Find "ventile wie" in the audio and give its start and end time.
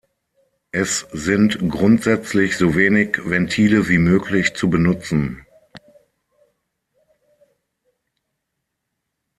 3.29-3.99